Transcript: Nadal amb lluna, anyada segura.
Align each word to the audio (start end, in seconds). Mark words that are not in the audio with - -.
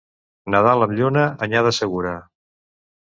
Nadal 0.53 0.85
amb 0.85 0.95
lluna, 1.01 1.25
anyada 1.47 1.77
segura. 1.81 2.19